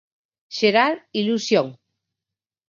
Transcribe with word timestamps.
"Xerar 0.57 0.95
ilusión". 1.21 1.67